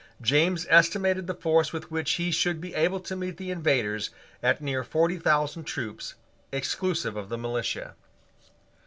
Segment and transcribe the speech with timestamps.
[0.23, 4.09] James estimated the force with which he should be able to meet the invaders
[4.41, 6.15] at near forty thousand troops,
[6.51, 7.93] exclusive of the militia.